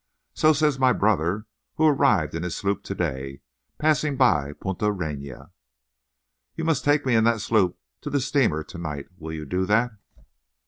So 0.33 0.51
says 0.51 0.79
my 0.79 0.93
brother, 0.93 1.45
who 1.75 1.85
arrived 1.85 2.33
in 2.33 2.41
his 2.41 2.55
sloop 2.57 2.81
to 2.85 2.95
day, 2.95 3.41
passing 3.77 4.17
by 4.17 4.53
Punta 4.53 4.91
Reina." 4.91 5.51
"You 6.55 6.63
must 6.63 6.83
take 6.83 7.05
me 7.05 7.13
in 7.13 7.23
that 7.25 7.39
sloop 7.39 7.77
to 8.01 8.09
that 8.09 8.21
steamer 8.21 8.63
to 8.63 8.79
night. 8.79 9.09
Will 9.19 9.31
you 9.33 9.45
do 9.45 9.67
that?" 9.67 9.91